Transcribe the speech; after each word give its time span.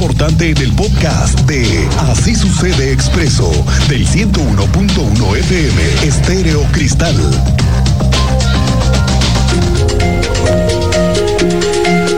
importante 0.00 0.48
en 0.48 0.56
el 0.56 0.72
podcast 0.72 1.38
de 1.40 1.86
Así 1.98 2.34
sucede 2.34 2.90
expreso 2.90 3.50
del 3.86 4.06
101.1 4.08 5.36
FM 5.36 5.82
Estéreo 6.06 6.62
Cristal. 6.72 7.14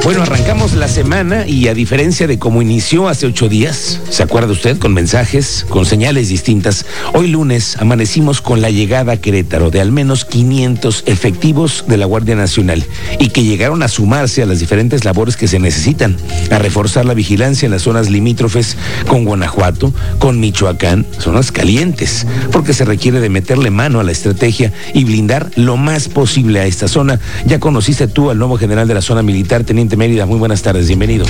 Bueno, 0.04 0.22
arrancamos 0.22 0.74
la 0.74 0.88
semana 0.88 1.46
y 1.46 1.68
a 1.68 1.74
diferencia 1.74 2.26
de 2.26 2.36
cómo 2.36 2.60
inició 2.60 3.06
hace 3.06 3.26
ocho 3.26 3.48
días, 3.48 4.00
¿se 4.10 4.24
acuerda 4.24 4.50
usted? 4.50 4.76
Con 4.78 4.92
mensajes, 4.92 5.64
con 5.68 5.86
señales 5.86 6.28
distintas. 6.28 6.86
Hoy 7.14 7.28
lunes 7.28 7.76
amanecimos 7.78 8.40
con 8.40 8.60
la 8.60 8.70
llegada 8.70 9.12
a 9.12 9.16
Querétaro 9.18 9.70
de 9.70 9.80
al 9.80 9.92
menos 9.92 10.24
500 10.24 11.04
efectivos 11.06 11.84
de 11.86 11.98
la 11.98 12.06
Guardia 12.06 12.34
Nacional 12.34 12.84
y 13.20 13.28
que 13.28 13.44
llegaron 13.44 13.84
a 13.84 13.88
sumarse 13.88 14.42
a 14.42 14.46
las 14.46 14.58
diferentes 14.58 15.04
labores 15.04 15.36
que 15.36 15.46
se 15.46 15.60
necesitan, 15.60 16.16
a 16.50 16.58
reforzar 16.58 17.04
la 17.04 17.14
vigilancia 17.14 17.66
en 17.66 17.72
las 17.72 17.82
zonas 17.82 18.10
limítrofes 18.10 18.76
con 19.06 19.24
Guanajuato, 19.24 19.94
con 20.18 20.40
Michoacán, 20.40 21.06
zonas 21.20 21.52
calientes, 21.52 22.26
porque 22.50 22.74
se 22.74 22.84
requiere 22.84 23.20
de 23.20 23.28
meterle 23.28 23.70
mano 23.70 24.00
a 24.00 24.04
la 24.04 24.10
estrategia 24.10 24.72
y 24.94 25.04
blindar 25.04 25.52
lo 25.54 25.76
más 25.76 26.08
posible 26.08 26.58
a 26.58 26.66
esta 26.66 26.88
zona. 26.88 27.20
Ya 27.46 27.60
conociste 27.60 28.08
tú 28.08 28.30
al 28.30 28.38
nuevo 28.38 28.58
general 28.58 28.88
de 28.88 28.94
la 28.94 29.00
zona 29.00 29.22
militar, 29.22 29.62
teniente 29.62 29.91
Mérida. 29.96 30.26
Muy 30.26 30.38
buenas 30.38 30.62
tardes, 30.62 30.86
bienvenido. 30.88 31.26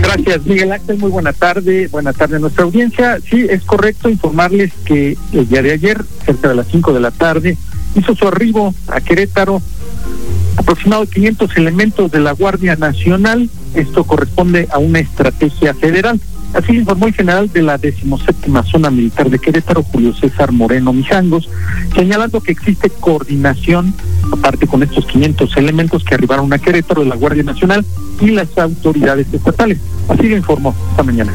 Gracias, 0.00 0.46
Miguel 0.46 0.72
Ángel. 0.72 0.98
Muy 0.98 1.10
buena 1.10 1.32
tarde. 1.32 1.88
Buena 1.88 2.12
tarde 2.12 2.36
a 2.36 2.38
nuestra 2.38 2.64
audiencia. 2.64 3.18
Sí, 3.28 3.46
es 3.48 3.62
correcto 3.64 4.08
informarles 4.08 4.72
que 4.84 5.16
el 5.32 5.48
día 5.48 5.62
de 5.62 5.72
ayer, 5.72 6.04
cerca 6.24 6.48
de 6.48 6.54
las 6.54 6.68
5 6.68 6.92
de 6.92 7.00
la 7.00 7.10
tarde, 7.10 7.56
hizo 7.94 8.14
su 8.14 8.26
arribo 8.28 8.74
a 8.88 9.00
Querétaro 9.00 9.60
aproximado 10.56 11.04
de 11.04 11.10
500 11.10 11.56
elementos 11.56 12.10
de 12.10 12.20
la 12.20 12.32
Guardia 12.32 12.76
Nacional. 12.76 13.50
Esto 13.74 14.04
corresponde 14.04 14.68
a 14.70 14.78
una 14.78 15.00
estrategia 15.00 15.74
federal. 15.74 16.20
Así 16.56 16.72
informó 16.72 17.06
el 17.06 17.12
general 17.12 17.52
de 17.52 17.60
la 17.60 17.76
decimoséptima 17.76 18.62
zona 18.62 18.90
militar 18.90 19.28
de 19.28 19.38
Querétaro, 19.38 19.82
Julio 19.82 20.14
César 20.14 20.52
Moreno 20.52 20.90
Mijangos, 20.94 21.50
señalando 21.94 22.40
que 22.40 22.52
existe 22.52 22.88
coordinación, 22.88 23.92
aparte 24.32 24.66
con 24.66 24.82
estos 24.82 25.04
500 25.04 25.54
elementos 25.58 26.02
que 26.02 26.14
arribaron 26.14 26.50
a 26.54 26.58
Querétaro 26.58 27.02
de 27.02 27.10
la 27.10 27.16
Guardia 27.16 27.42
Nacional 27.42 27.84
y 28.22 28.30
las 28.30 28.56
autoridades 28.56 29.26
estatales. 29.34 29.78
Así 30.08 30.28
lo 30.28 30.36
informó 30.38 30.74
esta 30.92 31.02
mañana. 31.02 31.30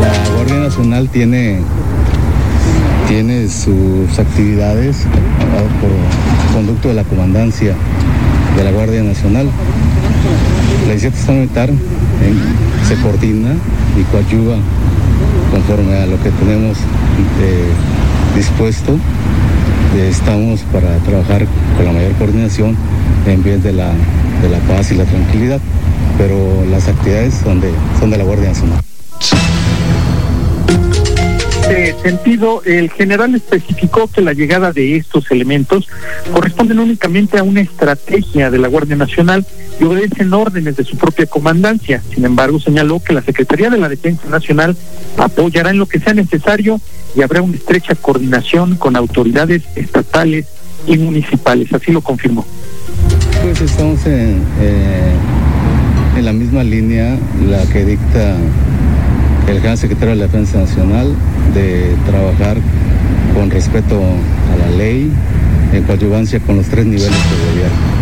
La 0.00 0.34
Guardia 0.34 0.56
Nacional 0.56 1.10
tiene 1.10 1.60
tiene 3.06 3.50
sus 3.50 4.18
actividades 4.18 4.96
por 5.78 6.54
conducto 6.54 6.88
de 6.88 6.94
la 6.94 7.04
comandancia 7.04 7.74
de 8.56 8.64
la 8.64 8.70
Guardia 8.70 9.02
Nacional. 9.02 9.50
La 10.86 10.92
17 10.92 11.18
Zona 11.18 11.38
Militar 11.40 11.70
se 12.88 12.96
coordina 12.96 13.56
y 13.98 14.02
coadyuva 14.04 14.56
conforme 15.50 15.96
a 15.96 16.06
lo 16.06 16.20
que 16.22 16.30
tenemos 16.30 16.78
eh, 17.40 17.72
dispuesto. 18.36 18.92
Eh, 19.96 20.08
estamos 20.10 20.60
para 20.72 20.96
trabajar 20.98 21.46
con 21.76 21.86
la 21.86 21.92
mayor 21.92 22.12
coordinación 22.12 22.76
en 23.26 23.42
bien 23.42 23.62
de 23.62 23.72
la, 23.72 23.92
de 24.42 24.48
la 24.48 24.58
paz 24.60 24.90
y 24.90 24.96
la 24.96 25.04
tranquilidad, 25.04 25.60
pero 26.18 26.64
las 26.70 26.88
actividades 26.88 27.34
son 27.42 27.60
de, 27.60 27.70
son 28.00 28.10
de 28.10 28.18
la 28.18 28.24
Guardia 28.24 28.48
Nacional 28.48 28.80
este 31.66 31.94
sentido, 32.02 32.62
el 32.64 32.90
general 32.90 33.34
especificó 33.34 34.06
que 34.08 34.20
la 34.20 34.34
llegada 34.34 34.72
de 34.72 34.96
estos 34.96 35.30
elementos 35.30 35.88
corresponden 36.32 36.78
únicamente 36.78 37.38
a 37.38 37.42
una 37.42 37.62
estrategia 37.62 38.50
de 38.50 38.58
la 38.58 38.68
Guardia 38.68 38.96
Nacional 38.96 39.46
y 39.80 39.84
obedecen 39.84 40.34
órdenes 40.34 40.76
de 40.76 40.84
su 40.84 40.98
propia 40.98 41.26
comandancia. 41.26 42.02
Sin 42.14 42.24
embargo, 42.26 42.60
señaló 42.60 43.00
que 43.00 43.14
la 43.14 43.22
Secretaría 43.22 43.70
de 43.70 43.78
la 43.78 43.88
Defensa 43.88 44.28
Nacional 44.28 44.76
apoyará 45.16 45.70
en 45.70 45.78
lo 45.78 45.86
que 45.86 46.00
sea 46.00 46.12
necesario 46.12 46.80
y 47.16 47.22
habrá 47.22 47.40
una 47.40 47.56
estrecha 47.56 47.94
coordinación 47.94 48.76
con 48.76 48.94
autoridades 48.94 49.62
estatales 49.74 50.46
y 50.86 50.98
municipales. 50.98 51.72
Así 51.72 51.92
lo 51.92 52.02
confirmó. 52.02 52.44
Pues 53.42 53.60
estamos 53.62 54.04
en, 54.04 54.42
eh, 54.60 55.12
en 56.16 56.24
la 56.24 56.32
misma 56.32 56.62
línea, 56.62 57.18
la 57.48 57.64
que 57.72 57.84
dicta 57.84 58.36
el 59.48 59.60
gran 59.60 59.76
secretario 59.76 60.10
de 60.10 60.16
la 60.16 60.26
Defensa 60.26 60.58
Nacional 60.58 61.14
de 61.54 61.94
trabajar 62.06 62.56
con 63.34 63.50
respeto 63.50 64.00
a 64.00 64.56
la 64.56 64.76
ley, 64.76 65.10
en 65.72 65.82
coadyuvancia 65.84 66.40
con 66.40 66.56
los 66.56 66.66
tres 66.66 66.86
niveles 66.86 67.10
de 67.10 67.52
gobierno. 67.52 67.93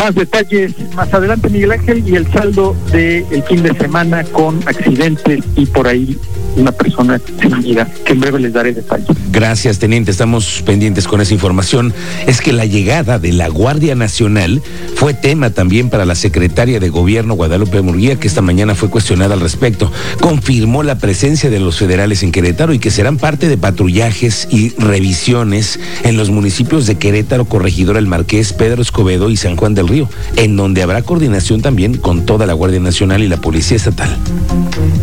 Más 0.00 0.14
detalles 0.14 0.72
más 0.94 1.12
adelante, 1.12 1.50
Miguel 1.50 1.72
Ángel, 1.72 2.02
y 2.08 2.16
el 2.16 2.26
saldo 2.32 2.74
del 2.90 3.42
fin 3.42 3.62
de 3.62 3.76
semana 3.76 4.24
con 4.24 4.66
accidentes 4.66 5.44
y 5.56 5.66
por 5.66 5.86
ahí 5.86 6.16
una 6.56 6.72
persona 6.72 7.20
sin 7.40 7.60
vida, 7.60 7.86
que 8.06 8.14
en 8.14 8.20
breve 8.20 8.40
les 8.40 8.52
daré 8.54 8.72
detalles. 8.72 9.08
Gracias, 9.30 9.78
teniente. 9.78 10.10
Estamos 10.10 10.62
pendientes 10.64 11.06
con 11.06 11.20
esa 11.20 11.34
información. 11.34 11.92
Es 12.26 12.40
que 12.40 12.54
la 12.54 12.64
llegada 12.64 13.18
de 13.18 13.32
la 13.32 13.48
Guardia 13.48 13.94
Nacional 13.94 14.62
fue 14.94 15.12
tema 15.12 15.50
también 15.50 15.90
para 15.90 16.06
la 16.06 16.14
secretaria 16.14 16.80
de 16.80 16.88
Gobierno, 16.88 17.34
Guadalupe 17.34 17.82
Murguía, 17.82 18.16
que 18.16 18.26
esta 18.26 18.40
mañana 18.40 18.74
fue 18.74 18.88
cuestionada 18.88 19.34
al 19.34 19.40
respecto. 19.40 19.92
Confirmó 20.20 20.82
la 20.82 20.96
presencia 20.96 21.50
de 21.50 21.60
los 21.60 21.78
federales 21.78 22.22
en 22.22 22.32
Querétaro 22.32 22.72
y 22.72 22.78
que 22.78 22.90
serán 22.90 23.18
parte 23.18 23.48
de 23.48 23.58
patrullajes 23.58 24.48
y 24.50 24.70
revisiones 24.78 25.78
en 26.04 26.16
los 26.16 26.30
municipios 26.30 26.86
de 26.86 26.96
Querétaro, 26.96 27.44
Corregidora 27.44 27.98
El 27.98 28.06
Marqués, 28.06 28.54
Pedro 28.54 28.80
Escobedo 28.80 29.28
y 29.28 29.36
San 29.36 29.56
Juan 29.56 29.74
del 29.74 29.89
Río, 29.90 30.08
en 30.36 30.56
donde 30.56 30.82
habrá 30.82 31.02
coordinación 31.02 31.60
también 31.60 31.96
con 31.96 32.24
toda 32.24 32.46
la 32.46 32.52
Guardia 32.52 32.80
Nacional 32.80 33.22
y 33.22 33.28
la 33.28 33.38
Policía 33.38 33.76
Estatal. 33.76 34.08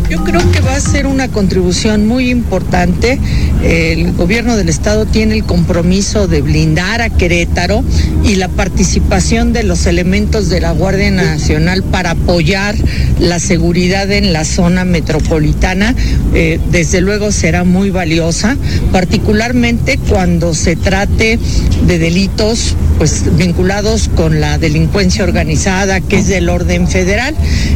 Yo 0.08 0.24
creo 0.24 0.40
que 0.50 0.60
va 0.60 0.74
a 0.74 0.80
ser 0.80 1.06
una 1.06 1.28
contribución 1.28 2.06
muy 2.06 2.30
importante. 2.30 3.20
El 3.62 4.12
gobierno 4.14 4.56
del 4.56 4.68
estado 4.68 5.04
tiene 5.04 5.34
el 5.34 5.44
compromiso 5.44 6.26
de 6.26 6.40
blindar 6.40 7.02
a 7.02 7.10
Querétaro 7.10 7.84
y 8.24 8.36
la 8.36 8.48
participación 8.48 9.52
de 9.52 9.64
los 9.64 9.86
elementos 9.86 10.48
de 10.48 10.60
la 10.60 10.72
Guardia 10.72 11.10
Nacional 11.10 11.82
para 11.82 12.12
apoyar 12.12 12.74
la 13.20 13.38
seguridad 13.38 14.10
en 14.10 14.32
la 14.32 14.44
zona 14.44 14.84
metropolitana, 14.84 15.94
eh, 16.34 16.58
desde 16.70 17.00
luego 17.00 17.30
será 17.30 17.64
muy 17.64 17.90
valiosa, 17.90 18.56
particularmente 18.92 19.98
cuando 20.08 20.54
se 20.54 20.76
trate 20.76 21.38
de 21.86 21.98
delitos 21.98 22.74
pues 22.98 23.36
vinculados 23.36 24.10
con 24.14 24.40
la 24.40 24.58
delincuencia 24.58 25.24
organizada 25.24 26.00
que 26.00 26.16
es 26.16 26.26
del 26.26 26.48
orden 26.48 26.88
federal. 26.88 27.34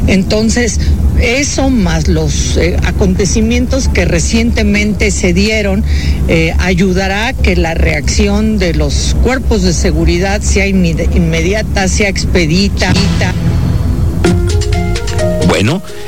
Entonces, 0.08 0.80
eso 1.20 1.70
más 1.70 2.08
los 2.08 2.56
eh, 2.56 2.76
acontecimientos 2.84 3.88
que 3.88 4.04
recientemente 4.04 5.10
se 5.10 5.32
dieron 5.32 5.84
eh, 6.28 6.52
ayudará 6.58 7.28
a 7.28 7.32
que 7.32 7.56
la 7.56 7.74
reacción 7.74 8.58
de 8.58 8.74
los 8.74 9.16
cuerpos 9.22 9.62
de 9.62 9.72
seguridad 9.72 10.40
sea 10.42 10.66
inmediata, 10.66 11.86
sea 11.88 12.08
expedita. 12.08 12.92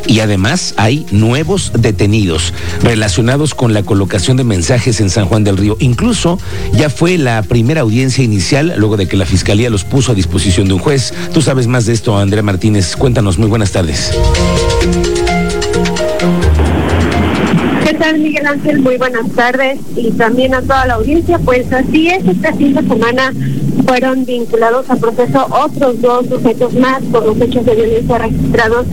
Y 0.07 0.21
además 0.21 0.75
hay 0.77 1.07
nuevos 1.11 1.73
detenidos 1.79 2.53
relacionados 2.83 3.55
con 3.55 3.73
la 3.73 3.83
colocación 3.83 4.37
de 4.37 4.45
mensajes 4.45 5.01
en 5.01 5.11
San 5.11 5.27
Juan 5.27 5.45
del 5.45 5.57
Río. 5.57 5.77
Incluso 5.81 6.39
ya 6.73 6.91
fue 6.91 7.19
la 7.19 7.43
primera 7.43 7.83
audiencia 7.83 8.25
inicial 8.25 8.75
luego 8.77 8.97
de 8.97 9.07
que 9.07 9.17
la 9.17 9.27
fiscalía 9.27 9.71
los 9.71 9.85
puso 9.85 10.13
a 10.13 10.15
disposición 10.15 10.69
de 10.69 10.75
un 10.75 10.81
juez. 10.81 11.13
Tú 11.33 11.43
sabes 11.43 11.67
más 11.67 11.87
de 11.87 11.93
esto, 11.93 12.17
Andrea 12.19 12.43
Martínez. 12.43 12.97
Cuéntanos, 12.97 13.39
muy 13.39 13.49
buenas 13.49 13.71
tardes. 13.71 14.11
¿Qué 17.85 17.95
tal, 17.95 18.19
Miguel 18.19 18.47
Ángel? 18.47 18.81
Muy 18.81 18.97
buenas 18.97 19.31
tardes 19.33 19.79
y 19.97 20.11
también 20.13 20.55
a 20.55 20.63
toda 20.63 20.87
la 20.87 20.95
audiencia. 20.95 21.39
Pues 21.39 21.73
así 21.73 22.09
es, 22.09 22.27
esta 22.27 22.53
fin 22.55 22.75
de 22.75 22.83
semana 22.83 23.33
fueron 23.87 24.25
vinculados 24.25 24.89
a 24.91 24.97
proceso 24.97 25.47
otros 25.51 26.01
dos 26.01 26.27
sujetos 26.27 26.75
más 26.75 27.03
por 27.05 27.27
los 27.27 27.41
hechos 27.41 27.65
de 27.65 27.75
violencia 27.75 28.19
registrados 28.19 28.87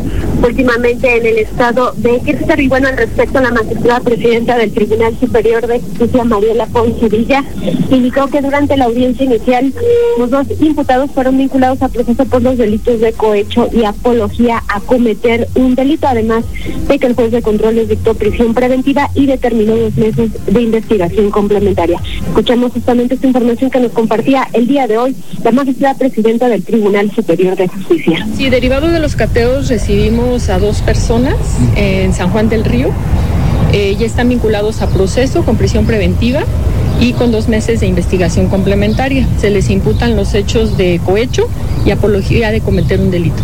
últimamente 0.44 1.18
en 1.18 1.26
el 1.26 1.38
estado 1.40 1.94
de 1.98 2.20
Querétaro. 2.20 2.62
Y 2.62 2.68
bueno, 2.68 2.88
al 2.88 2.98
respecto, 2.98 3.40
la 3.40 3.52
magistrada 3.52 4.00
presidenta 4.00 4.58
del 4.58 4.72
Tribunal 4.72 5.18
Superior 5.20 5.68
de 5.68 5.80
Justicia, 5.80 6.24
Mariela 6.24 6.66
Ponce 6.68 7.10
Villa, 7.10 7.44
indicó 7.90 8.28
que 8.28 8.42
durante 8.42 8.78
la 8.78 8.86
audiencia 8.86 9.26
inicial 9.26 9.74
los 10.18 10.30
dos 10.30 10.48
imputados 10.60 11.12
fueron 11.12 11.38
vinculados 11.38 11.82
a 11.82 11.90
proceso 11.90 12.26
por 12.26 12.42
los 12.42 12.58
delitos 12.58 13.00
de 13.00 13.14
cohecho 13.14 13.68
y 13.72 13.84
apología 13.84 14.64
a 14.68 14.80
cometer 14.82 15.48
un 15.56 15.76
delito, 15.76 16.08
además 16.08 16.44
de 16.88 17.00
que 17.00 17.08
el 17.08 17.16
juez 17.16 17.32
de 17.32 17.42
control 17.42 17.76
les 17.76 17.90
dictó 17.90 18.14
prisión 18.14 18.54
preventiva 18.54 19.10
y 19.14 19.26
determinó 19.26 19.76
dos 19.76 19.96
meses 19.96 20.32
de 20.46 20.62
investigación 20.62 21.30
complementaria. 21.30 22.00
Escuchamos 22.28 22.74
justamente 22.74 23.16
esta 23.16 23.28
información 23.28 23.70
que 23.70 23.80
nos 23.80 23.92
compartía 23.92 24.48
el 24.54 24.68
día 24.68 24.81
de 24.88 24.98
hoy 24.98 25.16
la 25.44 25.52
magistrada 25.52 25.96
presidenta 25.96 26.48
del 26.48 26.64
Tribunal 26.64 27.12
Superior 27.12 27.56
de 27.56 27.68
Justicia. 27.68 28.28
Sí, 28.36 28.50
derivado 28.50 28.88
de 28.90 29.00
los 29.00 29.16
cateos 29.16 29.70
recibimos 29.70 30.50
a 30.50 30.60
dos 30.60 30.82
personas 30.82 31.36
en 31.76 32.14
San 32.14 32.30
Juan 32.30 32.50
del 32.50 32.64
Río. 32.64 32.90
Eh, 33.74 33.96
ya 33.98 34.06
están 34.06 34.30
vinculados 34.30 34.82
a 34.82 34.88
proceso 34.88 35.44
con 35.44 35.56
prisión 35.56 35.86
preventiva 35.86 36.42
y 37.00 37.14
con 37.14 37.32
dos 37.32 37.48
meses 37.48 37.80
de 37.80 37.88
investigación 37.88 38.48
complementaria. 38.48 39.28
Se 39.40 39.50
les 39.50 39.70
imputan 39.70 40.16
los 40.16 40.34
hechos 40.34 40.78
de 40.78 41.00
cohecho 41.06 41.48
y 41.86 41.92
apología 41.92 42.52
de 42.52 42.62
cometer 42.62 43.00
un 43.00 43.12
delito. 43.12 43.42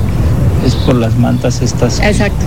es 0.66 0.76
por 0.76 0.96
las 0.96 1.18
mantas 1.18 1.62
estas. 1.62 2.00
Exacto. 2.02 2.46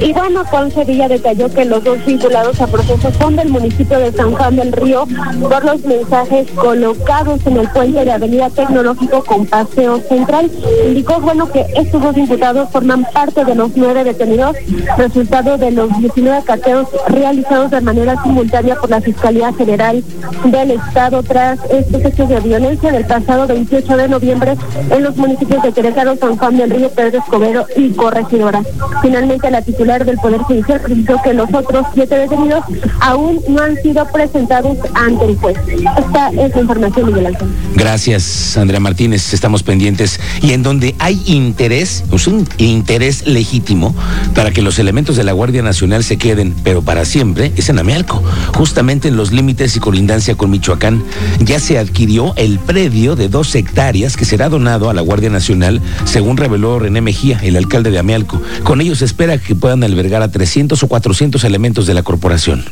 Y 0.00 0.12
bueno, 0.12 0.44
Juan 0.44 0.70
Sevilla 0.70 1.08
detalló 1.08 1.48
que 1.48 1.64
los 1.64 1.82
dos 1.84 2.04
vinculados 2.04 2.60
a 2.60 2.66
procesos 2.66 3.14
son 3.16 3.36
del 3.36 3.48
municipio 3.48 3.98
de 3.98 4.12
San 4.12 4.32
Juan 4.32 4.56
del 4.56 4.72
Río 4.72 5.06
por 5.40 5.64
los 5.64 5.84
mensajes 5.84 6.50
colocados 6.52 7.46
en 7.46 7.56
el 7.58 7.68
puente 7.70 8.04
de 8.04 8.12
Avenida 8.12 8.50
Tecnológico 8.50 9.24
con 9.24 9.46
Paseo 9.46 10.00
Central. 10.00 10.50
Indicó, 10.86 11.20
bueno, 11.20 11.50
que 11.50 11.64
estos 11.74 12.02
dos 12.02 12.16
imputados 12.16 12.70
forman 12.70 13.06
parte 13.12 13.44
de 13.44 13.54
los 13.54 13.70
nueve 13.76 14.04
detenidos, 14.04 14.56
resultado 14.96 15.56
de 15.56 15.70
los 15.70 15.96
19 15.98 16.42
cateos 16.44 16.88
realizados 17.08 17.70
de 17.70 17.80
manera 17.80 18.20
simultánea 18.22 18.76
por 18.76 18.90
la 18.90 19.00
Fiscalía 19.00 19.52
General 19.52 20.02
del 20.44 20.70
Estado 20.72 21.22
tras 21.22 21.58
estos 21.70 22.04
hechos 22.04 22.28
de 22.28 22.40
violencia 22.40 22.92
del 22.92 23.04
pasado 23.04 23.46
28 23.46 23.96
de 23.96 24.08
noviembre 24.08 24.56
en 24.90 25.02
los 25.02 25.16
municipios 25.16 25.62
de 25.62 25.72
Querétaro, 25.72 26.16
San 26.16 26.36
Juan 26.36 26.56
del 26.56 26.70
Río, 26.70 26.90
Pedro 26.90 27.18
Escobedo 27.18 27.66
y 27.76 27.90
Corregidora. 27.90 28.62
Finalmente, 29.02 29.35
la 29.50 29.62
titular 29.62 30.04
del 30.04 30.16
Poder 30.18 30.40
Judicial 30.40 30.80
precisó 30.80 31.16
que 31.22 31.32
los 31.32 31.52
otros 31.52 31.86
siete 31.94 32.16
detenidos 32.16 32.64
aún 33.00 33.40
no 33.48 33.62
han 33.62 33.76
sido 33.82 34.06
presentados 34.12 34.76
ante 34.94 35.26
el 35.26 35.36
juez. 35.36 35.56
Esta 35.68 36.28
es 36.30 36.54
la 36.54 36.60
información, 36.60 37.06
Miguel 37.06 37.26
Ángel. 37.26 37.48
Gracias, 37.74 38.56
Andrea 38.56 38.80
Martínez. 38.80 39.32
Estamos 39.32 39.62
pendientes. 39.62 40.20
Y 40.42 40.52
en 40.52 40.62
donde 40.62 40.94
hay 40.98 41.22
interés, 41.26 42.04
pues 42.10 42.26
un 42.26 42.48
interés 42.58 43.26
legítimo 43.26 43.94
para 44.34 44.50
que 44.50 44.62
los 44.62 44.78
elementos 44.78 45.16
de 45.16 45.24
la 45.24 45.32
Guardia 45.32 45.62
Nacional 45.62 46.04
se 46.04 46.16
queden, 46.16 46.54
pero 46.64 46.82
para 46.82 47.04
siempre, 47.04 47.52
es 47.56 47.68
en 47.68 47.78
Amealco. 47.78 48.22
Justamente 48.54 49.08
en 49.08 49.16
los 49.16 49.32
límites 49.32 49.76
y 49.76 49.80
colindancia 49.80 50.34
con 50.34 50.50
Michoacán, 50.50 51.04
ya 51.40 51.60
se 51.60 51.78
adquirió 51.78 52.34
el 52.36 52.58
predio 52.58 53.16
de 53.16 53.28
dos 53.28 53.54
hectáreas 53.54 54.16
que 54.16 54.24
será 54.24 54.48
donado 54.48 54.90
a 54.90 54.94
la 54.94 55.02
Guardia 55.02 55.30
Nacional, 55.30 55.80
según 56.04 56.36
reveló 56.36 56.78
René 56.78 57.00
Mejía, 57.00 57.38
el 57.42 57.56
alcalde 57.56 57.90
de 57.90 57.98
Amealco. 57.98 58.40
Con 58.62 58.80
ello 58.80 58.94
se 58.94 59.04
espera 59.26 59.38
que 59.44 59.56
puedan 59.56 59.82
albergar 59.82 60.22
a 60.22 60.30
300 60.30 60.80
o 60.80 60.88
400 60.88 61.42
elementos 61.42 61.86
de 61.86 61.94
la 61.94 62.04
corporación. 62.04 62.64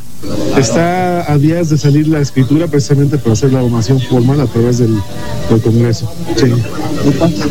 Está 0.57 1.31
a 1.31 1.37
días 1.37 1.69
de 1.69 1.79
salir 1.79 2.07
la 2.07 2.21
escritura 2.21 2.69
precisamente 2.69 3.19
para 3.19 3.33
hacer 3.33 3.53
la 3.53 3.61
donación 3.61 4.01
formal 4.01 4.41
a 4.41 4.47
través 4.47 4.79
del, 4.79 4.95
del 5.51 5.61
Congreso. 5.61 6.13
Sí. 6.37 6.47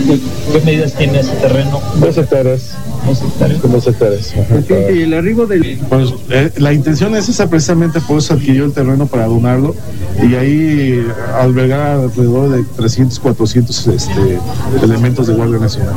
¿Qué, 0.08 0.20
qué 0.54 0.66
medidas 0.66 0.94
tiene 0.94 1.20
ese 1.20 1.34
terreno? 1.34 1.82
Dos 2.00 2.18
hectáreas. 2.18 2.72
Dos 3.06 3.22
hectáreas. 3.22 3.62
Dos 3.62 3.88
hectáreas. 3.88 4.34
el 4.70 5.14
arribo 5.14 5.48
del. 5.48 5.78
Pues, 5.90 6.14
eh, 6.30 6.52
la 6.58 6.72
intención 6.72 7.14
es 7.16 7.28
esa 7.28 7.50
precisamente, 7.50 8.00
por 8.00 8.20
eso 8.20 8.36
adquirió 8.36 8.64
el 8.64 8.72
terreno 8.72 9.08
para 9.08 9.26
donarlo 9.26 9.76
y 10.22 10.36
ahí 10.36 11.06
albergar 11.42 12.00
alrededor 12.00 12.52
de 12.52 12.64
300, 12.78 13.20
400 13.20 13.88
este, 13.88 14.40
elementos 14.82 15.28
de 15.28 15.34
Guardia 15.34 15.60
Nacional. 15.60 15.96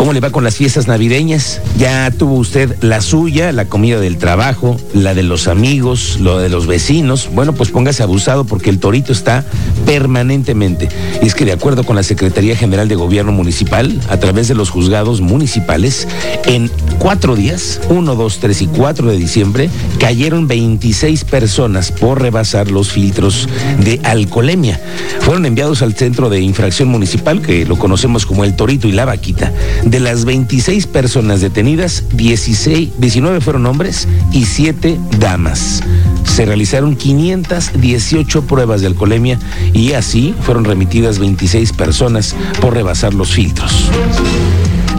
¿Cómo 0.00 0.14
le 0.14 0.20
va 0.20 0.30
con 0.30 0.44
las 0.44 0.56
fiestas 0.56 0.88
navideñas? 0.88 1.60
Ya 1.76 2.10
tuvo 2.10 2.36
usted 2.36 2.74
la 2.80 3.02
suya, 3.02 3.52
la 3.52 3.66
comida 3.66 4.00
del 4.00 4.16
trabajo, 4.16 4.80
la 4.94 5.12
de 5.12 5.22
los 5.22 5.46
amigos, 5.46 6.16
lo 6.20 6.38
de 6.38 6.48
los 6.48 6.66
vecinos. 6.66 7.28
Bueno, 7.34 7.52
pues 7.52 7.68
póngase 7.68 8.02
abusado 8.02 8.46
porque 8.46 8.70
el 8.70 8.78
torito 8.78 9.12
está 9.12 9.44
permanentemente. 9.86 10.88
Y 11.22 11.26
es 11.26 11.34
que 11.34 11.44
de 11.44 11.52
acuerdo 11.52 11.84
con 11.84 11.96
la 11.96 12.02
Secretaría 12.02 12.56
General 12.56 12.88
de 12.88 12.94
Gobierno 12.94 13.32
Municipal, 13.32 14.00
a 14.08 14.18
través 14.18 14.48
de 14.48 14.54
los 14.54 14.70
juzgados 14.70 15.20
municipales, 15.20 16.08
en 16.46 16.70
cuatro 16.98 17.36
días, 17.36 17.80
1, 17.88 18.14
2, 18.14 18.38
3 18.38 18.62
y 18.62 18.66
4 18.66 19.10
de 19.10 19.16
diciembre, 19.16 19.70
cayeron 19.98 20.48
26 20.48 21.24
personas 21.24 21.92
por 21.92 22.20
rebasar 22.20 22.70
los 22.70 22.90
filtros 22.90 23.48
de 23.84 24.00
alcoholemia. 24.04 24.80
Fueron 25.20 25.46
enviados 25.46 25.82
al 25.82 25.94
centro 25.94 26.30
de 26.30 26.40
infracción 26.40 26.88
municipal, 26.88 27.42
que 27.42 27.64
lo 27.66 27.78
conocemos 27.78 28.26
como 28.26 28.44
el 28.44 28.56
Torito 28.56 28.88
y 28.88 28.92
la 28.92 29.04
Vaquita. 29.04 29.52
De 29.84 30.00
las 30.00 30.24
26 30.24 30.86
personas 30.86 31.40
detenidas, 31.40 32.04
16, 32.14 32.90
19 32.98 33.40
fueron 33.40 33.66
hombres 33.66 34.08
y 34.32 34.44
7 34.44 34.98
damas. 35.18 35.82
Se 36.24 36.44
realizaron 36.44 36.96
518 36.96 38.42
pruebas 38.42 38.80
de 38.80 38.86
alcoholemia 38.86 39.38
y 39.72 39.92
así 39.92 40.34
fueron 40.42 40.64
remitidas 40.64 41.18
26 41.18 41.72
personas 41.72 42.34
por 42.60 42.74
rebasar 42.74 43.14
los 43.14 43.32
filtros. 43.32 43.90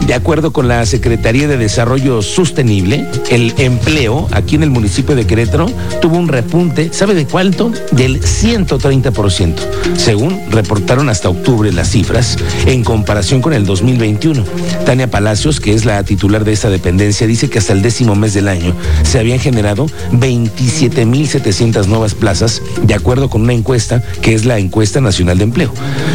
De 0.06 0.14
acuerdo 0.14 0.52
con 0.52 0.66
la 0.66 0.84
Secretaría 0.84 1.46
de 1.46 1.56
Desarrollo 1.56 2.22
Sostenible, 2.22 3.06
el 3.30 3.54
empleo 3.58 4.28
aquí 4.32 4.56
en 4.56 4.64
el 4.64 4.70
municipio 4.70 5.14
de 5.14 5.26
Querétaro 5.26 5.66
tuvo 6.00 6.16
un 6.16 6.26
repunte, 6.26 6.92
¿sabe 6.92 7.14
de 7.14 7.24
cuánto? 7.24 7.70
Del 7.92 8.20
130%, 8.20 9.54
según 9.96 10.40
reportaron 10.50 11.08
hasta 11.08 11.28
octubre 11.28 11.72
las 11.72 11.90
cifras 11.90 12.36
en 12.66 12.82
comparación 12.82 13.40
con 13.40 13.52
el 13.52 13.64
2021. 13.64 14.44
Tania 14.84 15.08
Palacios, 15.08 15.60
que 15.60 15.72
es 15.72 15.84
la 15.84 16.02
titular 16.02 16.44
de 16.44 16.52
esta 16.52 16.68
dependencia, 16.68 17.28
dice 17.28 17.48
que 17.48 17.60
hasta 17.60 17.72
el 17.72 17.80
décimo 17.80 18.16
mes 18.16 18.34
del 18.34 18.48
año 18.48 18.74
se 19.04 19.20
habían 19.20 19.38
generado 19.38 19.86
27.700 20.12 21.86
nuevas 21.86 22.14
plazas, 22.14 22.60
de 22.82 22.94
acuerdo 22.94 23.30
con 23.30 23.42
una 23.42 23.52
encuesta 23.52 24.02
que 24.20 24.34
es 24.34 24.44
la 24.44 24.58
Encuesta 24.58 25.00
Nacional 25.00 25.38
de 25.38 25.44
Empleo. 25.44 25.72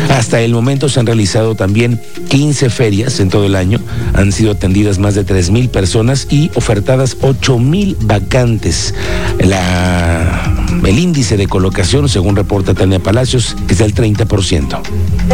Hasta 0.10 0.42
el 0.42 0.52
momento 0.54 0.90
se 0.90 1.00
han 1.00 1.06
realizado 1.06 1.56
también 1.56 2.02
15 2.30 2.70
ferias 2.70 3.20
en 3.22 3.30
todo 3.30 3.46
el 3.46 3.56
año 3.56 3.77
han 4.14 4.32
sido 4.32 4.52
atendidas 4.52 5.00
más 5.00 5.16
de 5.16 5.24
3 5.24 5.50
mil 5.52 5.70
personas 5.70 6.28
y 6.30 6.52
ofertadas 6.56 7.16
8 7.22 7.58
mil 7.60 7.96
vacantes. 8.02 8.94
La, 9.40 10.54
el 10.86 11.00
índice 11.00 11.38
de 11.38 11.48
colocación, 11.48 12.10
según 12.10 12.36
reporta 12.36 12.74
Tania 12.74 13.00
Palacios, 13.00 13.56
es 13.70 13.78
del 13.78 13.96
30%. 13.96 14.82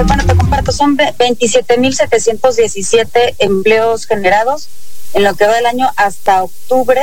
Bueno, 0.05 0.23
te 0.25 0.35
comparto, 0.35 0.71
son 0.71 0.95
27.717 0.97 3.35
empleos 3.39 4.05
generados 4.05 4.69
en 5.13 5.23
lo 5.23 5.33
que 5.35 5.45
va 5.45 5.55
del 5.55 5.65
año 5.65 5.89
hasta 5.95 6.43
octubre, 6.43 7.01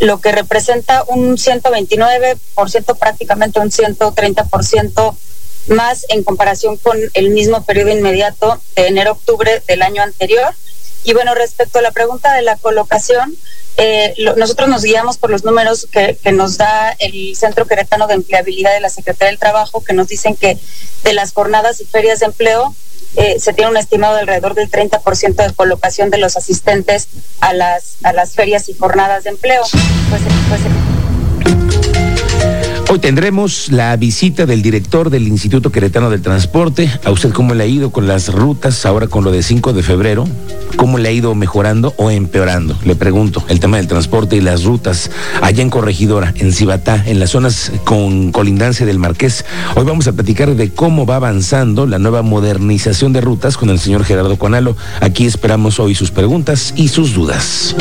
lo 0.00 0.20
que 0.20 0.32
representa 0.32 1.04
un 1.06 1.36
129%, 1.36 2.98
prácticamente 2.98 3.60
un 3.60 3.70
130% 3.70 5.14
más 5.68 6.06
en 6.08 6.22
comparación 6.22 6.76
con 6.76 6.98
el 7.14 7.30
mismo 7.30 7.64
periodo 7.64 7.90
inmediato 7.90 8.60
de 8.76 8.88
enero-octubre 8.88 9.62
del 9.66 9.82
año 9.82 10.02
anterior. 10.02 10.54
Y 11.04 11.12
bueno, 11.12 11.34
respecto 11.34 11.78
a 11.78 11.82
la 11.82 11.90
pregunta 11.90 12.32
de 12.34 12.42
la 12.42 12.56
colocación, 12.56 13.36
eh, 13.76 14.14
nosotros 14.36 14.68
nos 14.68 14.82
guiamos 14.82 15.18
por 15.18 15.30
los 15.30 15.44
números 15.44 15.86
que, 15.90 16.16
que, 16.22 16.32
nos 16.32 16.56
da 16.56 16.92
el 16.98 17.34
Centro 17.36 17.66
Queretano 17.66 18.06
de 18.06 18.14
Empleabilidad 18.14 18.72
de 18.72 18.80
la 18.80 18.88
Secretaría 18.88 19.30
del 19.30 19.38
Trabajo, 19.38 19.82
que 19.82 19.94
nos 19.94 20.08
dicen 20.08 20.36
que 20.36 20.58
de 21.02 21.12
las 21.12 21.32
jornadas 21.32 21.80
y 21.80 21.84
ferias 21.84 22.20
de 22.20 22.26
empleo 22.26 22.74
eh, 23.16 23.38
se 23.38 23.52
tiene 23.52 23.70
un 23.70 23.76
estimado 23.76 24.14
de 24.14 24.20
alrededor 24.20 24.54
del 24.54 24.70
30% 24.70 25.34
de 25.36 25.54
colocación 25.54 26.10
de 26.10 26.18
los 26.18 26.36
asistentes 26.36 27.08
a 27.40 27.52
las, 27.52 27.96
a 28.02 28.12
las 28.12 28.32
ferias 28.32 28.68
y 28.68 28.74
jornadas 28.74 29.24
de 29.24 29.30
empleo. 29.30 29.62
Pues, 30.10 30.22
pues, 30.48 30.93
Hoy 32.94 33.00
tendremos 33.00 33.72
la 33.72 33.96
visita 33.96 34.46
del 34.46 34.62
director 34.62 35.10
del 35.10 35.26
Instituto 35.26 35.72
Queretano 35.72 36.10
del 36.10 36.22
Transporte. 36.22 36.88
¿A 37.02 37.10
usted 37.10 37.32
cómo 37.32 37.52
le 37.52 37.64
ha 37.64 37.66
ido 37.66 37.90
con 37.90 38.06
las 38.06 38.32
rutas 38.32 38.86
ahora 38.86 39.08
con 39.08 39.24
lo 39.24 39.32
de 39.32 39.42
5 39.42 39.72
de 39.72 39.82
febrero? 39.82 40.28
¿Cómo 40.76 40.98
le 40.98 41.08
ha 41.08 41.10
ido 41.10 41.34
mejorando 41.34 41.92
o 41.96 42.12
empeorando? 42.12 42.78
Le 42.84 42.94
pregunto, 42.94 43.44
el 43.48 43.58
tema 43.58 43.78
del 43.78 43.88
transporte 43.88 44.36
y 44.36 44.40
las 44.40 44.62
rutas 44.62 45.10
allá 45.42 45.60
en 45.60 45.70
Corregidora, 45.70 46.32
en 46.36 46.52
Cibatá, 46.52 47.02
en 47.04 47.18
las 47.18 47.30
zonas 47.30 47.72
con 47.82 48.30
colindancia 48.30 48.86
del 48.86 49.00
Marqués. 49.00 49.44
Hoy 49.74 49.84
vamos 49.84 50.06
a 50.06 50.12
platicar 50.12 50.54
de 50.54 50.70
cómo 50.70 51.04
va 51.04 51.16
avanzando 51.16 51.88
la 51.88 51.98
nueva 51.98 52.22
modernización 52.22 53.12
de 53.12 53.22
rutas 53.22 53.56
con 53.56 53.70
el 53.70 53.80
señor 53.80 54.04
Gerardo 54.04 54.38
Conalo. 54.38 54.76
Aquí 55.00 55.26
esperamos 55.26 55.80
hoy 55.80 55.96
sus 55.96 56.12
preguntas 56.12 56.72
y 56.76 56.86
sus 56.86 57.12
dudas. 57.12 57.74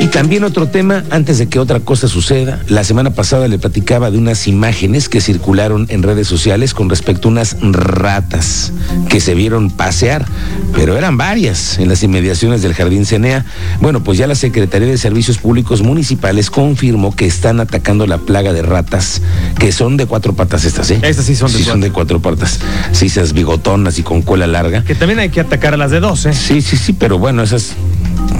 Y 0.00 0.06
también 0.06 0.44
otro 0.44 0.68
tema, 0.68 1.02
antes 1.10 1.38
de 1.38 1.48
que 1.48 1.58
otra 1.58 1.80
cosa 1.80 2.06
suceda, 2.06 2.60
la 2.68 2.84
semana 2.84 3.10
pasada 3.10 3.48
le 3.48 3.58
platicaba 3.58 4.12
de 4.12 4.18
unas 4.18 4.46
imágenes 4.46 5.08
que 5.08 5.20
circularon 5.20 5.86
en 5.88 6.04
redes 6.04 6.28
sociales 6.28 6.72
con 6.72 6.88
respecto 6.88 7.28
a 7.28 7.32
unas 7.32 7.56
ratas 7.60 8.72
que 9.08 9.18
se 9.18 9.34
vieron 9.34 9.70
pasear, 9.70 10.24
pero 10.72 10.96
eran 10.96 11.16
varias 11.16 11.80
en 11.80 11.88
las 11.88 12.04
inmediaciones 12.04 12.62
del 12.62 12.74
Jardín 12.74 13.06
Cenea. 13.06 13.44
Bueno, 13.80 14.04
pues 14.04 14.18
ya 14.18 14.28
la 14.28 14.36
Secretaría 14.36 14.86
de 14.86 14.98
Servicios 14.98 15.38
Públicos 15.38 15.82
Municipales 15.82 16.48
confirmó 16.48 17.16
que 17.16 17.26
están 17.26 17.58
atacando 17.58 18.06
la 18.06 18.18
plaga 18.18 18.52
de 18.52 18.62
ratas, 18.62 19.20
que 19.58 19.72
son 19.72 19.96
de 19.96 20.06
cuatro 20.06 20.32
patas 20.32 20.64
estas, 20.64 20.92
¿eh? 20.92 21.00
Estas 21.02 21.26
sí 21.26 21.34
son 21.34 21.48
de 21.48 21.58
sí, 21.58 21.64
cuatro. 21.64 21.72
son 21.72 21.80
de 21.80 21.90
cuatro 21.90 22.20
patas. 22.20 22.60
Sí, 22.92 23.06
esas 23.06 23.32
bigotonas 23.32 23.98
y 23.98 24.04
con 24.04 24.22
cola 24.22 24.46
larga. 24.46 24.84
Que 24.84 24.94
también 24.94 25.18
hay 25.18 25.30
que 25.30 25.40
atacar 25.40 25.74
a 25.74 25.76
las 25.76 25.90
de 25.90 25.98
dos, 25.98 26.24
¿eh? 26.26 26.32
Sí, 26.32 26.62
sí, 26.62 26.76
sí, 26.76 26.92
pero 26.92 27.18
bueno, 27.18 27.42
esas 27.42 27.74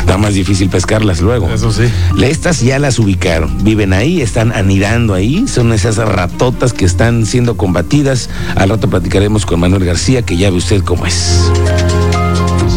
está 0.08 0.16
más 0.16 0.32
difícil 0.32 0.70
pescarlas 0.70 1.20
luego. 1.20 1.50
Eso 1.52 1.70
sí. 1.70 1.82
Estas 2.22 2.62
ya 2.62 2.78
las 2.78 2.98
ubicaron, 2.98 3.62
viven 3.62 3.92
ahí, 3.92 4.22
están 4.22 4.52
anidando 4.52 5.12
ahí, 5.12 5.46
son 5.46 5.70
esas 5.74 5.96
ratotas 5.96 6.72
que 6.72 6.86
están 6.86 7.26
siendo 7.26 7.58
combatidas. 7.58 8.30
Al 8.56 8.70
rato 8.70 8.88
platicaremos 8.88 9.44
con 9.44 9.60
Manuel 9.60 9.84
García, 9.84 10.22
que 10.22 10.38
ya 10.38 10.48
ve 10.50 10.56
usted 10.56 10.82
cómo 10.82 11.04
es. 11.04 11.52